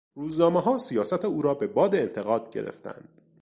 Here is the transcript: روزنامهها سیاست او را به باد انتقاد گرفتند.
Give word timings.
روزنامهها 0.15 0.77
سیاست 0.77 1.25
او 1.25 1.41
را 1.41 1.53
به 1.53 1.67
باد 1.67 1.95
انتقاد 1.95 2.49
گرفتند. 2.49 3.21